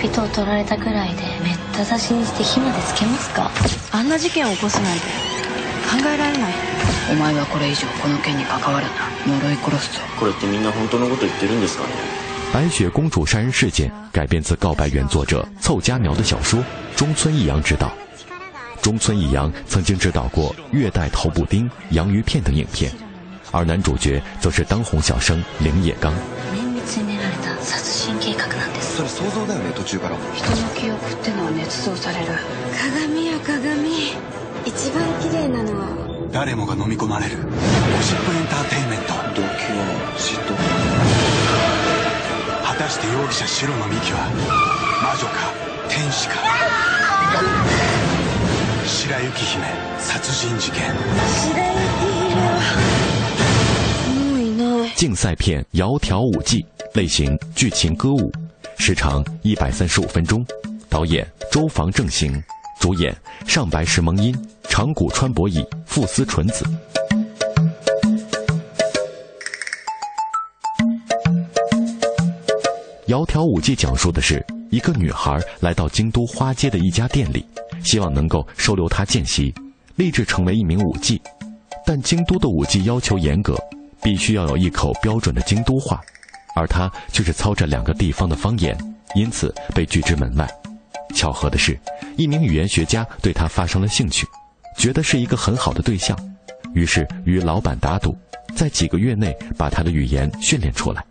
[0.00, 3.50] 恋人を取られたくらいでめった刺しにして火までつけますか
[3.92, 5.00] あんな事件を起こすなんて
[5.88, 6.52] 考えられない
[7.10, 8.86] お前はこれ以上この件に関わる
[9.26, 11.90] な呪い殺すぞこれってみんな本当のこと言ってるんですかね
[12.52, 16.62] 白雪公主杀人事件改编自告白原作者凑佳苗的小说
[16.96, 17.90] 中村义阳执导
[18.80, 22.90] 中村义阳曾经执导过月带头部丁洋芋片等影片
[23.53, 26.11] 而男主角则是当红小生铃野刚。
[26.51, 28.97] 綿密に練られた殺人計画なんです。
[28.97, 32.33] それ想像だよね途中から人の記憶ってのは捏造される。
[32.73, 34.17] 鏡よ鏡。
[34.65, 35.85] 一番綺麗なのは。
[36.31, 37.37] 誰もが飲み込まれる。
[37.37, 37.43] ゴ
[38.01, 39.13] シップエンターテインメント。
[39.37, 39.85] 動機は
[40.17, 40.57] 嫉妬
[42.65, 44.29] 果たして容疑者白野美希は
[45.03, 45.53] 魔女か
[45.89, 46.41] 天使か。
[48.85, 49.63] 白雪姫
[49.99, 50.81] 殺人事件。
[50.81, 51.61] 白雪
[52.33, 53.12] 姫は
[55.03, 56.61] 竞赛片《窈窕舞伎》
[56.93, 58.31] 类型剧情歌舞，
[58.77, 60.41] 时长一百三十五分钟，
[60.87, 62.41] 导演周防正行，
[62.79, 63.13] 主演
[63.45, 64.33] 上白石萌音、
[64.69, 66.63] 长谷川博乙、富司纯子。
[73.09, 77.45] 《窈窕舞伎》讲述的是一个女孩来到京都花街的一家店里，
[77.83, 79.53] 希望能够收留她见习，
[79.97, 81.19] 立志成为一名舞妓。
[81.85, 83.57] 但京都的舞伎要求严格，
[84.03, 86.01] 必须要有一口标准的京都话，
[86.55, 88.77] 而他却是操着两个地方的方言，
[89.15, 90.47] 因此被拒之门外。
[91.15, 91.79] 巧合的是，
[92.17, 94.27] 一名语言学家对他发生了兴趣，
[94.77, 96.17] 觉得是一个很好的对象，
[96.73, 98.17] 于是与老板打赌，
[98.55, 101.03] 在几个月内把他的语言训练出来。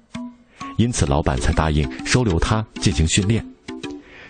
[0.76, 3.44] 因此，老板才答应收留他进行训练。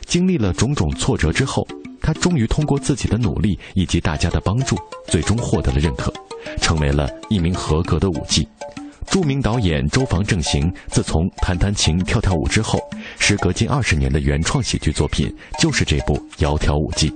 [0.04, 1.66] 经历了种种挫折之后，
[2.02, 4.76] 他终于通过自己的努力以及大家的帮助，
[5.06, 6.12] 最终获得了认可，
[6.60, 8.46] 成为了一名合格的舞妓。
[9.06, 12.80] 著名导演周防正行自从弹弹琴、跳跳舞之后，
[13.18, 17.10] 时隔近二十年的原创喜剧作品就是这部《窈窕舞伎》。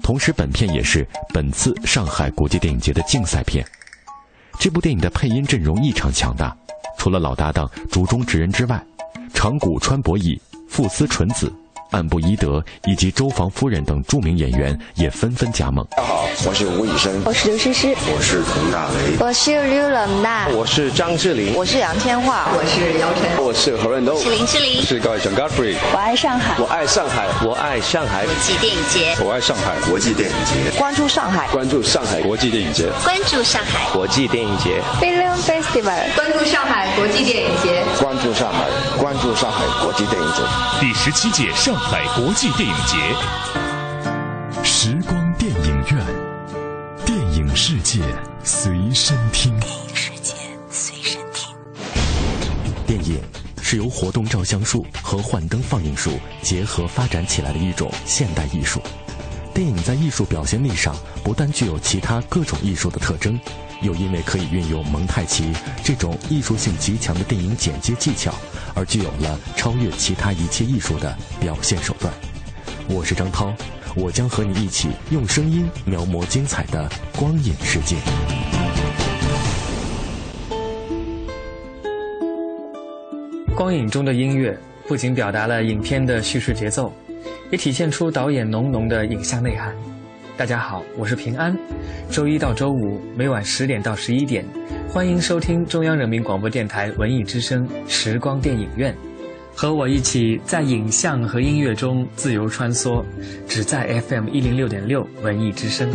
[0.00, 3.66] 同时，本片也是本次上海国际电影节的竞赛片。
[4.60, 6.56] 这部电影的配音阵容异常强大。
[6.96, 8.80] 除了老搭档竹中直人之外，
[9.32, 11.52] 长谷川博乙、富司纯子、
[11.90, 15.84] 岸部一德以及周防夫人等著名演员也纷纷加盟。
[15.96, 28.24] 大家好，我是吴宇森，我是刘诗诗，我是佟大为，我是刘冷娜，我是张智霖，我是杨千嬅，我是姚晨，我是何润东，我是林志玲，我是高以翔 Godfrey，我爱上海，我爱上海，我爱上海。
[28.24, 29.76] 国际电影节，我爱上海。
[29.88, 32.20] 国际电影节，关注上海，关注上海。
[32.22, 33.92] 国际电影节，关注上海。
[33.92, 38.68] 国际电影节，Film Festival，关注上海国际电影节，关注上海，
[38.98, 40.42] 关注上海国际电影节，
[40.80, 42.96] 第十七届上海国际电影节，
[44.62, 46.06] 时光电影院，
[47.06, 48.00] 电影世界
[48.44, 49.58] 随身听。
[49.58, 50.34] 电影世界
[50.68, 51.56] 随身听。
[52.86, 53.18] 电影
[53.62, 58.80] 是由活动照相术和幻灯放映术结合发展起来的一种现代艺术。
[59.54, 63.40] 电影在艺术表现力上不但具有其他各种艺术的特征，
[63.82, 65.52] 又因为可以运用蒙太奇
[65.82, 68.34] 这种艺术性极强的电影剪接技巧，
[68.74, 72.12] 而具有了超越其他一切艺术的表现手段。
[72.88, 73.54] 我是张涛，
[73.94, 77.96] 我将和你一起用声音描摹精彩的光影世界。
[83.56, 84.58] 光影中的音乐
[84.88, 86.92] 不仅表达了影片的叙事节奏，
[87.50, 89.74] 也体现出导演浓浓的影像内涵。
[90.40, 91.54] 大家好，我是平安。
[92.08, 94.42] 周一到周五每晚十点到十一点，
[94.88, 98.96] 欢迎收听中央人民广播电台文艺之声时光电影院，
[99.54, 103.04] 和我一起在影像和音乐中自由穿梭，
[103.46, 105.86] 只在 FM 一零六点六文艺之声。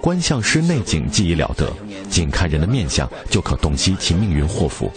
[0.00, 1.70] 观相师内景技艺了得，
[2.08, 4.90] 仅看人的面相就可洞悉其命运祸福。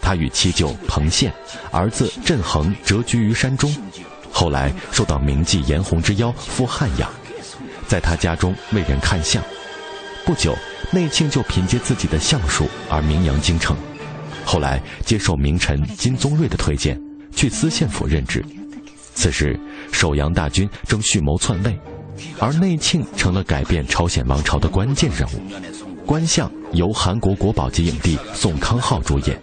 [0.00, 1.32] 他与妻舅彭宪、
[1.70, 3.72] 儿子镇衡蛰居于山中，
[4.32, 7.08] 后来受到名妓颜红之邀赴汉阳。
[7.87, 9.41] 在他家中为人看相，
[10.25, 10.55] 不久，
[10.91, 13.75] 内庆就凭借自己的相术而名扬京城。
[14.45, 16.99] 后来接受名臣金宗瑞的推荐，
[17.35, 18.43] 去司县府任职。
[19.13, 19.59] 此时，
[19.91, 21.77] 首阳大军正蓄谋篡位，
[22.39, 26.05] 而内庆成了改变朝鲜王朝的关键人物。
[26.05, 29.41] 观相由韩国国宝级影帝宋康昊主演，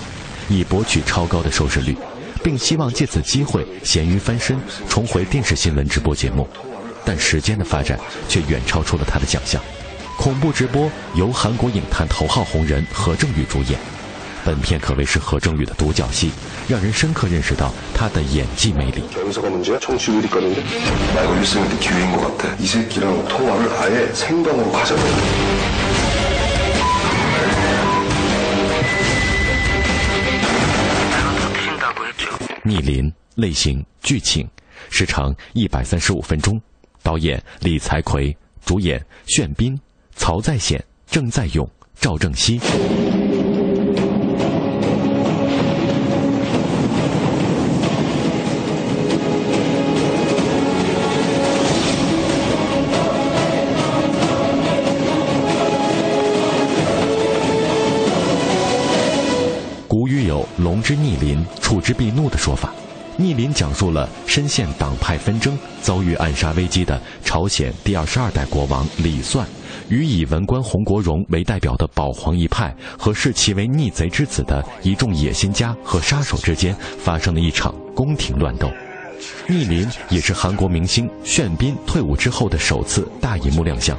[0.49, 1.97] 以博取超高的收视率，
[2.43, 6.49] 并希望借此机会咸鱼翻身，重回电视新闻直播节目。
[7.07, 7.99] 但时间的发展
[8.29, 9.63] 却远超出了他的想象。
[10.19, 13.79] 恐怖直播由韩国影坛头号红人何正宇主演，
[14.45, 16.33] 本片可谓是何正宇的独角戏，
[16.67, 19.03] 让人深刻认识到他的演技魅力。
[32.63, 34.49] 逆鳞类型剧情，
[34.91, 36.61] 时长一百三十五分钟。
[37.07, 39.79] 导演李才奎，主演炫斌、
[40.17, 41.65] 曹在显、郑在勇、
[42.01, 42.61] 赵正熙。
[59.87, 62.75] 古语有“龙之逆鳞，触之必怒”的说法。
[63.19, 69.47] 逆鳞讲述了深陷党派纷争、遭遇暗杀危机的朝鲜第二十二代国王李算，
[69.89, 78.71] 与以文官洪国荣为代表的保皇一派和视其为逆贼之子的一众野心家和杀手之间发生的一场宫廷乱斗。
[79.49, 83.97] 逆鳞也是韩国明星炫斌退伍之后的首次大银幕亮相，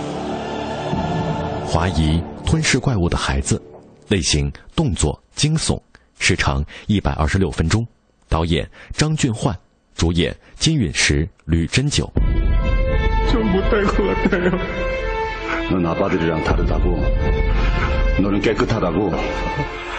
[1.67, 3.61] 华谊吞噬怪物的孩子，
[4.09, 5.81] 类型动作惊悚，
[6.19, 7.87] 时长一百二十六分钟。
[8.29, 9.59] 导演张俊焕，
[9.95, 12.13] 主演金允石、吕珍九。
[13.33, 14.51] 좀 못할 것 같아요.
[15.71, 17.03] 넌 아빠들이랑 다르다고.
[18.21, 19.13] 너는 깨끗하다고.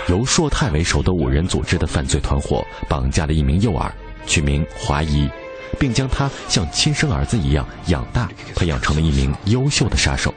[0.08, 3.92] 由硕泰为首的五人组织的犯罪团伙绑架了一名幼儿，
[4.28, 5.28] 取名华谊，
[5.79, 10.35] 并将他像亲生儿子一样养大，培养成了一名优秀的杀手。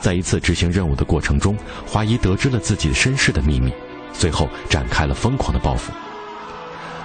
[0.00, 3.72] 在一次执行任务的过程中，华谊得知了自己身世的秘密，
[4.12, 5.92] 随后展开了疯狂的报复。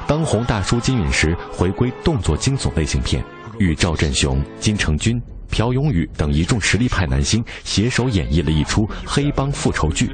[0.08, 3.24] 当红大叔金允石回归动作惊悚类型片，
[3.58, 10.14] 与赵振雄、金成军、朴永宇等一众实力派男星携手演绎了一出黑帮复仇剧。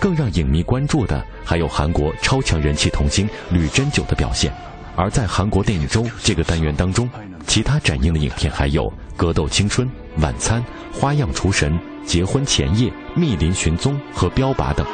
[0.00, 4.52] 更让影迷关注的还有韩国超强人气童星吕珍九的表现。
[4.95, 7.09] 而在韩国电影周这个单元当中，
[7.47, 9.87] 其他展映的影片还有《格斗青春》《
[10.23, 10.63] 晚餐》《
[10.99, 11.73] 花样厨神》《
[12.05, 14.85] 结婚前夜》《密林寻踪》和《标靶》等。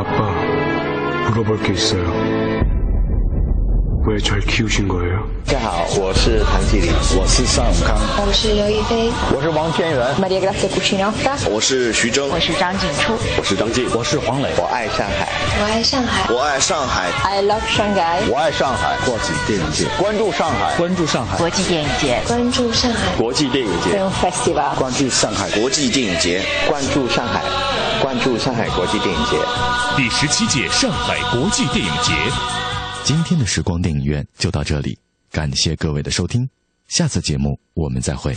[0.00, 0.32] 아빠,
[1.28, 2.43] 물어볼 게 있어요.
[4.05, 4.11] 大
[5.51, 15.27] 家好，我是谭礼，我是尚永康，我是刘亦菲，我是王千源，Maria Grazia c u c i n o t a 我是徐峥，我是张景初，我是张晋，我是黄磊，我爱上海，
[15.59, 18.95] 我爱上海，我爱上海，I love Shanghai，我爱上海。
[19.07, 21.37] 国际电影节，关注上海，关注上海。
[21.37, 22.99] 国际电影节，关注上海。
[23.17, 25.49] 国际电影节，Festival，关注上海。
[25.49, 27.41] 国际电影节，关注上海，
[27.99, 29.37] 关注上海国际电影节，
[29.97, 32.13] 第十七届上海国际电影节。
[33.05, 34.97] 今天的时光电影院就到这里，
[35.29, 36.49] 感谢各位的收听，
[36.87, 38.33] 下次节目我们再会。